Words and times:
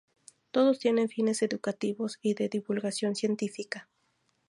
Todos 0.49 0.79
tienen 0.79 1.09
fines 1.09 1.43
educativos 1.43 2.17
y 2.23 2.33
de 2.33 2.49
divulgación 2.49 3.13
científica. 3.15 3.87